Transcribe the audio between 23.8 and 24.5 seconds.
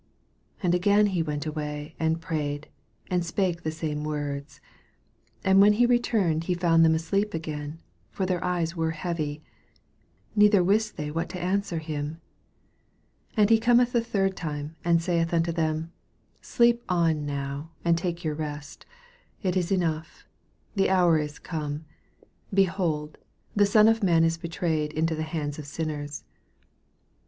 of man is